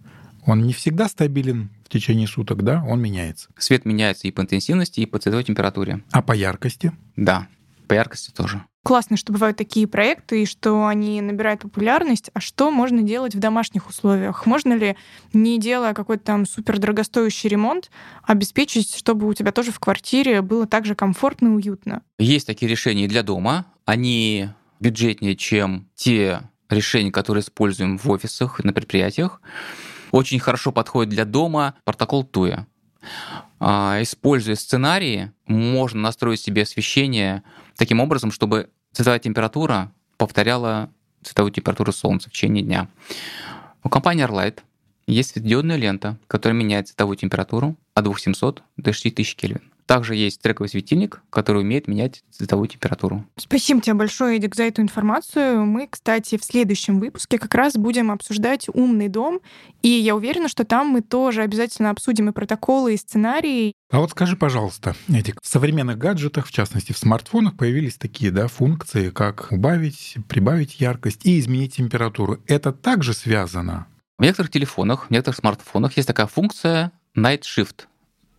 Он 0.46 0.64
не 0.64 0.74
всегда 0.74 1.08
стабилен 1.08 1.70
в 1.86 1.90
течение 1.90 2.26
суток, 2.26 2.64
да, 2.64 2.84
он 2.84 3.00
меняется. 3.02 3.50
Свет 3.58 3.86
меняется 3.86 4.28
и 4.28 4.32
по 4.32 4.42
интенсивности, 4.42 5.02
и 5.02 5.06
по 5.06 5.20
цветовой 5.20 5.44
температуре. 5.44 6.04
А 6.12 6.24
по 6.24 6.34
яркости? 6.34 6.92
Да, 7.16 7.48
по 7.88 7.94
яркости 7.94 8.32
тоже 8.32 8.64
классно, 8.88 9.18
что 9.18 9.34
бывают 9.34 9.58
такие 9.58 9.86
проекты, 9.86 10.44
и 10.44 10.46
что 10.46 10.88
они 10.88 11.20
набирают 11.20 11.60
популярность. 11.60 12.30
А 12.34 12.40
что 12.40 12.72
можно 12.72 13.02
делать 13.02 13.36
в 13.36 13.40
домашних 13.40 13.90
условиях? 13.90 14.46
Можно 14.46 14.76
ли, 14.76 14.96
не 15.34 15.60
делая 15.60 15.94
какой-то 15.94 16.24
там 16.24 16.46
супер 16.46 16.80
дорогостоящий 16.80 17.50
ремонт, 17.50 17.92
обеспечить, 18.24 18.96
чтобы 18.96 19.28
у 19.28 19.34
тебя 19.34 19.52
тоже 19.52 19.74
в 19.74 19.80
квартире 19.82 20.42
было 20.42 20.66
так 20.68 20.86
же 20.86 20.96
комфортно 20.96 21.48
и 21.48 21.52
уютно? 21.52 22.02
Есть 22.18 22.48
такие 22.48 22.72
решения 22.72 23.10
для 23.10 23.24
дома. 23.24 23.66
Они 23.84 24.52
бюджетнее, 24.80 25.36
чем 25.36 25.90
те 25.94 26.44
решения, 26.70 27.12
которые 27.12 27.42
используем 27.42 27.98
в 27.98 28.10
офисах, 28.10 28.64
на 28.64 28.72
предприятиях. 28.72 29.42
Очень 30.12 30.40
хорошо 30.40 30.72
подходит 30.72 31.10
для 31.10 31.26
дома 31.26 31.76
протокол 31.84 32.24
ТУЯ. 32.24 32.66
А, 33.60 33.98
используя 34.02 34.56
сценарии, 34.56 35.34
можно 35.46 36.02
настроить 36.02 36.40
себе 36.40 36.62
освещение 36.62 37.44
таким 37.78 38.00
образом, 38.00 38.32
чтобы 38.32 38.70
цветовая 38.92 39.20
температура 39.20 39.92
повторяла 40.18 40.90
цветовую 41.24 41.52
температуру 41.52 41.92
Солнца 41.92 42.30
в 42.30 42.34
течение 42.34 42.64
дня. 42.64 42.88
У 43.84 43.90
компании 43.90 44.26
Arlight 44.26 44.60
есть 45.06 45.32
светодиодная 45.32 45.78
лента, 45.78 46.18
которая 46.28 46.58
меняет 46.58 46.90
цветовую 46.90 47.18
температуру 47.18 47.78
от 47.94 48.04
2700 48.04 48.64
до 48.78 48.94
6000 48.94 49.36
Кельвин. 49.36 49.72
Также 49.88 50.16
есть 50.16 50.42
трековый 50.42 50.70
светильник, 50.70 51.22
который 51.30 51.62
умеет 51.62 51.88
менять 51.88 52.22
цветовую 52.30 52.68
температуру. 52.68 53.26
Спасибо 53.38 53.82
тебе 53.82 53.94
большое, 53.94 54.36
Эдик, 54.36 54.54
за 54.54 54.64
эту 54.64 54.82
информацию. 54.82 55.66
Мы, 55.66 55.88
кстати, 55.90 56.38
в 56.38 56.44
следующем 56.44 57.00
выпуске 57.00 57.40
как 57.40 57.56
раз 57.56 57.76
будем 57.76 58.12
обсуждать 58.12 58.68
умный 58.74 59.08
дом, 59.08 59.40
и 59.82 59.88
я 59.88 60.14
уверена, 60.16 60.50
что 60.50 60.66
там 60.66 60.88
мы 60.88 61.02
тоже 61.02 61.42
обязательно 61.42 61.90
обсудим 61.90 62.28
и 62.28 62.34
протоколы, 62.34 62.96
и 62.96 62.98
сценарии. 62.98 63.74
А 63.90 64.00
вот 64.00 64.12
скажи, 64.12 64.36
пожалуйста, 64.36 64.94
Эдик, 65.08 65.40
в 65.42 65.48
современных 65.48 65.98
гаджетах, 65.98 66.48
в 66.48 66.52
частности 66.52 66.92
в 66.92 66.98
смартфонах, 66.98 67.56
появились 67.56 67.96
такие 67.96 68.32
да, 68.32 68.50
функции, 68.50 69.10
как 69.10 69.48
убавить, 69.52 70.18
прибавить 70.28 70.82
яркость 70.82 71.26
и 71.26 71.40
изменить 71.40 71.78
температуру. 71.78 72.42
Это 72.46 72.74
также 72.74 73.14
связано? 73.14 73.88
В 74.18 74.24
некоторых 74.24 74.52
телефонах, 74.52 75.08
в 75.08 75.12
некоторых 75.12 75.38
смартфонах 75.38 75.96
есть 75.96 76.08
такая 76.08 76.28
функция 76.28 76.92
Night 77.16 77.44
Shift. 77.44 77.86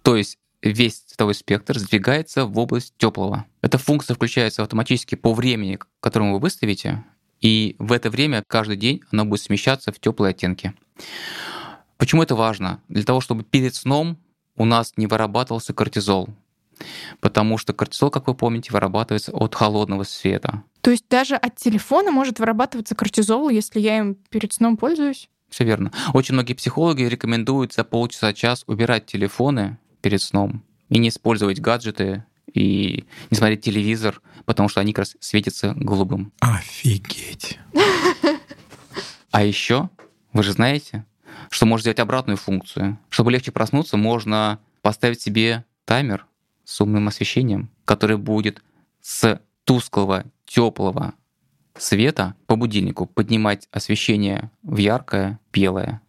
То 0.02 0.16
есть 0.16 0.36
весь 0.62 1.00
цветовой 1.00 1.34
спектр 1.34 1.78
сдвигается 1.78 2.44
в 2.44 2.58
область 2.58 2.94
теплого. 2.96 3.46
Эта 3.62 3.78
функция 3.78 4.14
включается 4.14 4.62
автоматически 4.62 5.14
по 5.14 5.32
времени, 5.34 5.78
которому 6.00 6.34
вы 6.34 6.40
выставите, 6.40 7.04
и 7.40 7.76
в 7.78 7.92
это 7.92 8.10
время 8.10 8.42
каждый 8.46 8.76
день 8.76 9.02
она 9.12 9.24
будет 9.24 9.42
смещаться 9.42 9.92
в 9.92 10.00
теплые 10.00 10.30
оттенки. 10.30 10.74
Почему 11.96 12.22
это 12.22 12.34
важно? 12.34 12.80
Для 12.88 13.04
того, 13.04 13.20
чтобы 13.20 13.44
перед 13.44 13.74
сном 13.74 14.18
у 14.56 14.64
нас 14.64 14.92
не 14.96 15.06
вырабатывался 15.06 15.72
кортизол. 15.72 16.28
Потому 17.20 17.58
что 17.58 17.72
кортизол, 17.72 18.10
как 18.10 18.28
вы 18.28 18.34
помните, 18.34 18.72
вырабатывается 18.72 19.32
от 19.32 19.54
холодного 19.54 20.04
света. 20.04 20.62
То 20.80 20.90
есть 20.92 21.04
даже 21.08 21.34
от 21.34 21.56
телефона 21.56 22.10
может 22.10 22.38
вырабатываться 22.38 22.94
кортизол, 22.94 23.48
если 23.48 23.80
я 23.80 23.98
им 23.98 24.14
перед 24.30 24.52
сном 24.52 24.76
пользуюсь? 24.76 25.28
Все 25.48 25.64
верно. 25.64 25.92
Очень 26.12 26.34
многие 26.34 26.54
психологи 26.54 27.02
рекомендуют 27.02 27.72
за 27.72 27.82
полчаса-час 27.82 28.64
убирать 28.66 29.06
телефоны 29.06 29.78
перед 30.00 30.22
сном 30.22 30.62
и 30.88 30.98
не 30.98 31.08
использовать 31.08 31.60
гаджеты 31.60 32.24
и 32.52 33.04
не 33.30 33.36
смотреть 33.36 33.62
телевизор, 33.62 34.22
потому 34.44 34.68
что 34.68 34.80
они 34.80 34.92
как 34.92 35.00
раз 35.00 35.16
светятся 35.20 35.74
голубым. 35.74 36.32
Офигеть. 36.40 37.58
А 39.30 39.44
еще, 39.44 39.90
вы 40.32 40.42
же 40.42 40.52
знаете, 40.52 41.04
что 41.50 41.66
можно 41.66 41.82
сделать 41.82 42.00
обратную 42.00 42.38
функцию. 42.38 42.98
Чтобы 43.10 43.30
легче 43.30 43.52
проснуться, 43.52 43.98
можно 43.98 44.58
поставить 44.80 45.20
себе 45.20 45.66
таймер 45.84 46.26
с 46.64 46.80
умным 46.80 47.08
освещением, 47.08 47.70
который 47.84 48.16
будет 48.16 48.62
с 49.02 49.40
тусклого, 49.64 50.24
теплого 50.46 51.14
света 51.76 52.34
по 52.46 52.56
будильнику 52.56 53.06
поднимать 53.06 53.68
освещение 53.70 54.50
в 54.62 54.78
яркое, 54.78 55.38
белое, 55.52 56.00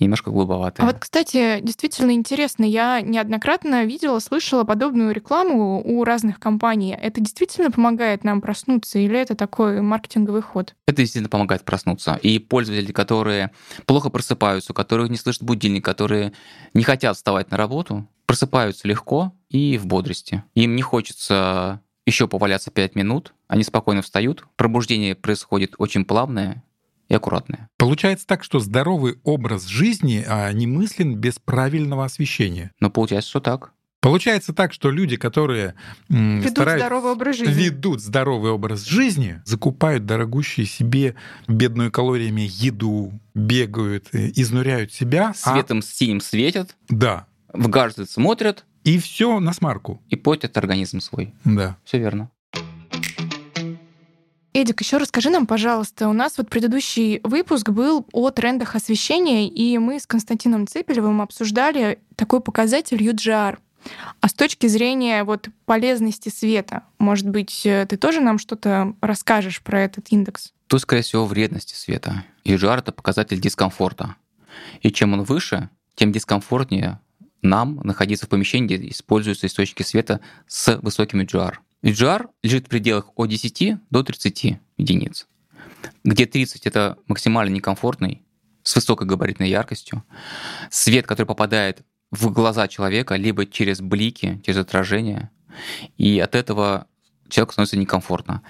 немножко 0.00 0.30
голубоватая. 0.30 0.86
А 0.86 0.90
вот, 0.90 0.98
кстати, 1.00 1.60
действительно 1.60 2.12
интересно, 2.12 2.64
я 2.64 3.00
неоднократно 3.00 3.84
видела, 3.84 4.18
слышала 4.18 4.64
подобную 4.64 5.12
рекламу 5.12 5.82
у 5.84 6.04
разных 6.04 6.38
компаний. 6.38 6.96
Это 7.00 7.20
действительно 7.20 7.70
помогает 7.70 8.24
нам 8.24 8.40
проснуться 8.40 8.98
или 8.98 9.18
это 9.18 9.34
такой 9.34 9.80
маркетинговый 9.80 10.42
ход? 10.42 10.74
Это 10.86 10.98
действительно 10.98 11.28
помогает 11.28 11.64
проснуться. 11.64 12.18
И 12.22 12.38
пользователи, 12.38 12.92
которые 12.92 13.50
плохо 13.86 14.10
просыпаются, 14.10 14.72
у 14.72 14.74
которых 14.74 15.10
не 15.10 15.16
слышат 15.16 15.42
будильник, 15.42 15.84
которые 15.84 16.32
не 16.74 16.82
хотят 16.82 17.16
вставать 17.16 17.50
на 17.50 17.56
работу, 17.56 18.06
просыпаются 18.26 18.88
легко 18.88 19.32
и 19.48 19.78
в 19.78 19.86
бодрости. 19.86 20.42
Им 20.54 20.76
не 20.76 20.82
хочется 20.82 21.80
еще 22.06 22.28
поваляться 22.28 22.70
5 22.70 22.94
минут, 22.94 23.34
они 23.48 23.64
спокойно 23.64 24.02
встают, 24.02 24.44
пробуждение 24.56 25.14
происходит 25.14 25.74
очень 25.78 26.04
плавное 26.04 26.62
и 27.08 27.14
аккуратное. 27.14 27.68
Получается 27.76 28.26
так, 28.26 28.42
что 28.44 28.58
здоровый 28.58 29.18
образ 29.24 29.66
жизни 29.66 30.24
а, 30.26 30.50
не 30.52 30.66
мыслен 30.66 31.14
без 31.16 31.38
правильного 31.38 32.04
освещения. 32.04 32.72
Но 32.80 32.90
получается, 32.90 33.30
что 33.30 33.40
так. 33.40 33.72
Получается 34.02 34.52
так, 34.52 34.72
что 34.72 34.90
люди, 34.90 35.16
которые 35.16 35.74
м, 36.10 36.38
Ведут 36.38 36.50
стараются- 36.52 36.86
здоровый 36.86 37.12
образ 37.12 37.36
жизни. 37.36 37.52
ведут 37.64 38.00
здоровый 38.00 38.52
образ 38.52 38.84
жизни, 38.84 39.40
закупают 39.44 40.06
дорогущие 40.06 40.66
себе 40.66 41.16
бедную 41.48 41.90
калориями 41.90 42.46
еду, 42.48 43.18
бегают, 43.34 44.08
э, 44.12 44.30
изнуряют 44.36 44.92
себя. 44.92 45.32
а- 45.44 45.52
Светом 45.54 45.82
синим 45.82 46.20
светят, 46.20 46.76
да. 46.88 47.26
в 47.52 47.68
гаджет 47.68 48.08
смотрят 48.10 48.64
И 48.84 48.98
все 48.98 49.40
на 49.40 49.52
смарку. 49.52 50.00
и 50.08 50.14
портят 50.14 50.56
организм 50.56 51.00
свой. 51.00 51.34
Да. 51.44 51.76
Все 51.84 51.98
верно. 51.98 52.30
Эдик, 54.56 54.80
еще 54.80 54.96
расскажи 54.96 55.28
нам, 55.28 55.46
пожалуйста, 55.46 56.08
у 56.08 56.14
нас 56.14 56.38
вот 56.38 56.48
предыдущий 56.48 57.20
выпуск 57.22 57.68
был 57.68 58.06
о 58.12 58.30
трендах 58.30 58.74
освещения, 58.74 59.50
и 59.50 59.76
мы 59.76 60.00
с 60.00 60.06
Константином 60.06 60.66
Цепелевым 60.66 61.20
обсуждали 61.20 61.98
такой 62.14 62.40
показатель 62.40 63.06
UGR. 63.06 63.58
А 64.22 64.28
с 64.28 64.32
точки 64.32 64.66
зрения 64.66 65.24
вот 65.24 65.50
полезности 65.66 66.30
света, 66.30 66.84
может 66.98 67.28
быть, 67.28 67.66
э, 67.66 67.84
ты 67.86 67.98
тоже 67.98 68.22
нам 68.22 68.38
что-то 68.38 68.94
расскажешь 69.02 69.60
про 69.60 69.82
этот 69.82 70.06
индекс? 70.08 70.54
Тут, 70.68 70.80
скорее 70.80 71.02
всего, 71.02 71.26
вредности 71.26 71.74
света. 71.74 72.24
UGR— 72.46 72.78
это 72.78 72.92
показатель 72.92 73.38
дискомфорта. 73.38 74.16
И 74.80 74.90
чем 74.90 75.12
он 75.12 75.24
выше, 75.24 75.68
тем 75.96 76.12
дискомфортнее 76.12 76.98
нам 77.42 77.78
находиться 77.84 78.24
в 78.24 78.30
помещении, 78.30 78.74
где 78.74 78.88
используются 78.88 79.48
источники 79.48 79.82
света 79.82 80.20
с 80.46 80.78
высоким 80.78 81.20
UGR. 81.20 81.56
UGR 81.82 82.28
лежит 82.42 82.66
в 82.66 82.68
пределах 82.68 83.10
от 83.16 83.28
10 83.28 83.76
до 83.90 84.02
30 84.02 84.58
единиц, 84.76 85.28
где 86.04 86.26
30— 86.26 86.62
это 86.66 86.98
максимально 87.06 87.52
некомфортный, 87.52 88.22
с 88.62 88.74
высокой 88.74 89.06
габаритной 89.06 89.48
яркостью. 89.48 90.02
Свет, 90.70 91.06
который 91.06 91.26
попадает 91.26 91.84
в 92.10 92.30
глаза 92.30 92.68
человека 92.68 93.16
либо 93.16 93.46
через 93.46 93.80
блики, 93.80 94.40
через 94.44 94.58
отражение, 94.58 95.30
и 95.96 96.18
от 96.18 96.34
этого 96.34 96.86
человеку 97.28 97.52
становится 97.52 97.76
некомфортно. 97.76 98.42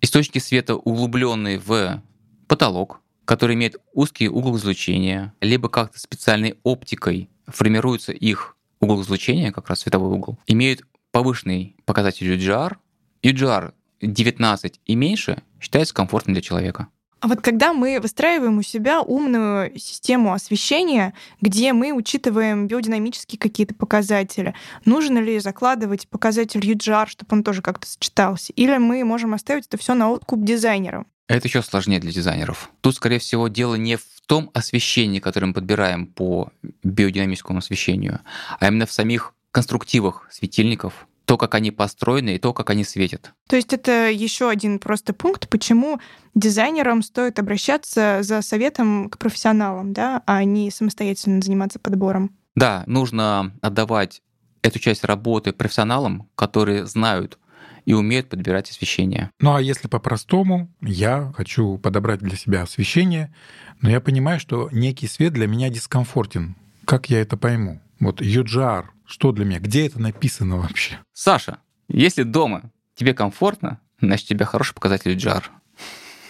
Источники 0.00 0.38
света 0.38 0.76
углубленные 0.76 1.58
в 1.58 2.02
потолок, 2.46 3.00
который 3.24 3.54
имеет 3.56 3.76
узкий 3.92 4.28
угол 4.28 4.56
излучения, 4.56 5.34
либо 5.40 5.68
как-то 5.68 5.98
специальной 5.98 6.58
оптикой 6.62 7.28
формируется 7.46 8.12
их 8.12 8.56
угол 8.80 9.02
излучения, 9.02 9.52
как 9.52 9.68
раз 9.68 9.80
световой 9.80 10.14
угол, 10.14 10.38
имеют 10.46 10.82
повышенный 11.12 11.76
показатель 11.84 12.32
UGR. 12.32 12.76
UGR 13.22 13.72
19 14.00 14.80
и 14.84 14.94
меньше 14.94 15.42
считается 15.60 15.94
комфортным 15.94 16.34
для 16.34 16.42
человека. 16.42 16.88
А 17.20 17.26
вот 17.26 17.40
когда 17.40 17.72
мы 17.72 17.98
выстраиваем 18.00 18.58
у 18.58 18.62
себя 18.62 19.00
умную 19.00 19.76
систему 19.76 20.32
освещения, 20.32 21.14
где 21.40 21.72
мы 21.72 21.92
учитываем 21.92 22.68
биодинамические 22.68 23.40
какие-то 23.40 23.74
показатели, 23.74 24.54
нужно 24.84 25.18
ли 25.18 25.40
закладывать 25.40 26.08
показатель 26.08 26.60
UGR, 26.60 27.08
чтобы 27.08 27.36
он 27.36 27.42
тоже 27.42 27.60
как-то 27.60 27.88
сочетался? 27.88 28.52
Или 28.52 28.76
мы 28.76 29.02
можем 29.04 29.34
оставить 29.34 29.66
это 29.66 29.78
все 29.78 29.94
на 29.94 30.10
откуп 30.10 30.44
дизайнерам? 30.44 31.06
Это 31.26 31.48
еще 31.48 31.62
сложнее 31.62 31.98
для 31.98 32.12
дизайнеров. 32.12 32.70
Тут, 32.80 32.94
скорее 32.94 33.18
всего, 33.18 33.48
дело 33.48 33.74
не 33.74 33.96
в 33.96 34.04
том 34.26 34.50
освещении, 34.54 35.18
которое 35.18 35.48
мы 35.48 35.54
подбираем 35.54 36.06
по 36.06 36.50
биодинамическому 36.84 37.58
освещению, 37.58 38.20
а 38.60 38.68
именно 38.68 38.86
в 38.86 38.92
самих 38.92 39.34
конструктивах 39.50 40.26
светильников, 40.30 41.06
то, 41.24 41.36
как 41.36 41.54
они 41.54 41.70
построены 41.70 42.36
и 42.36 42.38
то, 42.38 42.54
как 42.54 42.70
они 42.70 42.84
светят. 42.84 43.32
То 43.48 43.56
есть 43.56 43.74
это 43.74 44.10
еще 44.10 44.48
один 44.48 44.78
просто 44.78 45.12
пункт, 45.12 45.48
почему 45.48 46.00
дизайнерам 46.34 47.02
стоит 47.02 47.38
обращаться 47.38 48.20
за 48.22 48.40
советом 48.40 49.10
к 49.10 49.18
профессионалам, 49.18 49.92
да, 49.92 50.22
а 50.24 50.42
не 50.44 50.70
самостоятельно 50.70 51.42
заниматься 51.42 51.78
подбором. 51.78 52.30
Да, 52.54 52.82
нужно 52.86 53.52
отдавать 53.60 54.22
эту 54.62 54.78
часть 54.78 55.04
работы 55.04 55.52
профессионалам, 55.52 56.28
которые 56.34 56.86
знают 56.86 57.38
и 57.84 57.92
умеют 57.92 58.28
подбирать 58.28 58.70
освещение. 58.70 59.30
Ну 59.40 59.54
а 59.54 59.62
если 59.62 59.86
по-простому, 59.86 60.70
я 60.80 61.32
хочу 61.36 61.78
подобрать 61.78 62.20
для 62.20 62.36
себя 62.36 62.62
освещение, 62.62 63.34
но 63.80 63.90
я 63.90 64.00
понимаю, 64.00 64.40
что 64.40 64.68
некий 64.72 65.08
свет 65.08 65.32
для 65.32 65.46
меня 65.46 65.68
дискомфортен. 65.68 66.54
Как 66.84 67.10
я 67.10 67.20
это 67.20 67.36
пойму? 67.36 67.80
Вот 68.00 68.20
UGR, 68.20 68.86
что 69.08 69.32
для 69.32 69.44
меня? 69.44 69.58
Где 69.58 69.86
это 69.86 69.98
написано 70.00 70.58
вообще? 70.58 70.98
Саша, 71.12 71.58
если 71.88 72.24
дома 72.24 72.70
тебе 72.94 73.14
комфортно, 73.14 73.80
значит, 74.00 74.26
у 74.26 74.28
тебя 74.34 74.44
хороший 74.44 74.74
показатель 74.74 75.12
UGR. 75.16 75.44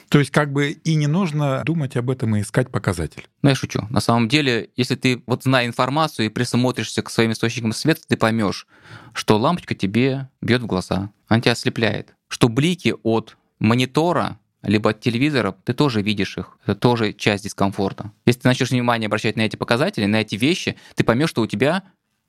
То 0.09 0.21
есть 0.21 0.31
как 0.31 0.53
бы 0.53 0.71
и 0.71 0.95
не 0.95 1.07
нужно 1.07 1.63
думать 1.65 1.97
об 1.97 2.09
этом 2.09 2.37
и 2.37 2.41
искать 2.41 2.71
показатель. 2.71 3.27
Ну, 3.43 3.51
я 3.51 3.55
шучу. 3.55 3.87
На 3.91 4.01
самом 4.01 4.29
деле, 4.29 4.71
если 4.77 4.95
ты 4.95 5.23
вот 5.27 5.43
зная 5.43 5.67
информацию 5.67 6.27
и 6.27 6.31
присмотришься 6.31 7.03
к 7.03 7.11
своим 7.11 7.33
источникам 7.33 7.73
света, 7.73 8.03
ты 8.09 8.17
поймешь, 8.17 8.67
что 9.13 9.37
лампочка 9.37 9.75
тебе 9.75 10.31
бьет 10.41 10.63
в 10.63 10.67
глаза, 10.67 11.11
она 11.27 11.41
тебя 11.41 11.53
ослепляет. 11.53 12.15
Что 12.29 12.49
блики 12.49 12.95
от 13.03 13.37
монитора 13.59 14.39
либо 14.63 14.91
от 14.91 15.01
телевизора, 15.01 15.53
ты 15.65 15.73
тоже 15.73 16.03
видишь 16.03 16.37
их. 16.39 16.59
Это 16.65 16.75
тоже 16.75 17.13
часть 17.13 17.45
дискомфорта. 17.45 18.13
Если 18.27 18.41
ты 18.41 18.49
начнешь 18.49 18.71
внимание 18.71 19.07
обращать 19.07 19.37
на 19.37 19.43
эти 19.43 19.57
показатели, 19.57 20.07
на 20.07 20.21
эти 20.21 20.35
вещи, 20.37 20.77
ты 20.95 21.05
поймешь, 21.05 21.31
что 21.31 21.43
у 21.43 21.47
тебя 21.47 21.85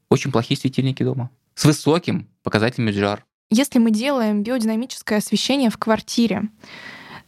очень 0.10 0.32
плохие 0.32 0.58
светильники 0.58 1.04
дома. 1.04 1.30
С 1.56 1.66
высоким 1.66 2.28
показателем 2.44 2.90
UGR. 2.90 3.20
Если 3.50 3.80
мы 3.80 3.92
делаем 3.92 4.44
биодинамическое 4.44 5.18
освещение 5.18 5.70
в 5.70 5.78
квартире, 5.78 6.50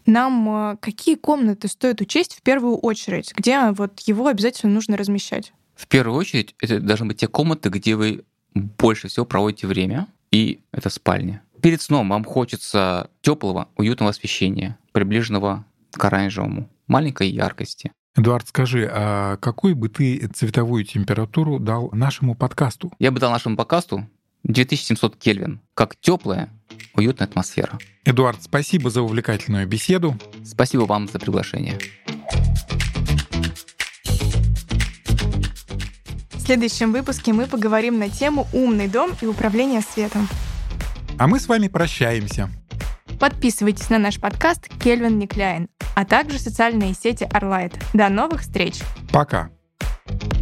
нам 0.06 0.74
э, 0.74 0.78
какие 0.78 1.16
комнаты 1.16 1.68
стоит 1.68 2.02
учесть 2.02 2.36
в 2.36 2.42
первую 2.42 2.78
очередь, 2.78 3.34
где 3.36 3.72
вот 3.72 4.00
его 4.02 4.28
обязательно 4.28 4.74
нужно 4.74 4.98
размещать? 4.98 5.54
В 5.76 5.88
первую 5.88 6.18
очередь, 6.18 6.56
это 6.60 6.80
должны 6.80 7.08
быть 7.08 7.18
те 7.18 7.28
комнаты, 7.28 7.70
где 7.70 7.96
вы 7.96 8.24
больше 8.54 9.08
всего 9.08 9.26
проводите 9.26 9.68
время, 9.68 10.08
и 10.32 10.62
это 10.72 10.90
спальня. 10.90 11.42
Перед 11.62 11.82
сном 11.82 12.10
вам 12.10 12.24
хочется 12.24 13.10
теплого, 13.22 13.70
уютного 13.76 14.12
освещения, 14.12 14.78
приближенного 14.92 15.66
к 15.92 16.04
оранжевому, 16.04 16.70
маленькой 16.88 17.30
яркости. 17.30 17.92
Эдуард, 18.14 18.50
скажи, 18.50 18.90
а 18.92 19.38
какую 19.38 19.74
бы 19.74 19.88
ты 19.88 20.28
цветовую 20.28 20.84
температуру 20.84 21.60
дал 21.60 21.90
нашему 21.94 22.36
подкасту? 22.36 22.92
Я 23.00 23.10
бы 23.10 23.22
дал 23.22 23.32
нашему 23.32 23.56
подкасту 23.56 24.06
2700 24.44 25.16
Кельвин, 25.16 25.62
как 25.76 25.96
теплая, 25.96 26.50
уютная 26.94 27.26
атмосфера. 27.26 27.80
Эдуард, 28.04 28.44
спасибо 28.44 28.90
за 28.90 29.02
увлекательную 29.02 29.66
беседу. 29.66 30.18
Спасибо 30.44 30.82
вам 30.82 31.08
за 31.08 31.20
приглашение. 31.20 31.80
В 36.32 36.40
следующем 36.42 36.92
выпуске 36.92 37.32
мы 37.32 37.48
поговорим 37.48 37.98
на 37.98 38.10
тему 38.10 38.46
«Умный 38.52 38.90
дом 38.90 39.12
и 39.22 39.26
управление 39.26 39.80
светом». 39.80 40.28
А 41.18 41.28
мы 41.28 41.40
с 41.40 41.48
вами 41.48 41.70
прощаемся. 41.70 42.50
Подписывайтесь 43.22 43.90
на 43.90 44.00
наш 44.00 44.20
подкаст 44.20 44.68
«Кельвин 44.84 45.18
Никляйн», 45.18 45.70
а 45.96 46.06
также 46.06 46.40
социальные 46.40 46.94
сети 46.94 47.24
Arlight. 47.24 47.82
До 47.94 48.10
новых 48.10 48.42
встреч! 48.42 48.82
Пока! 49.12 49.50
thank 50.08 50.36
you 50.36 50.41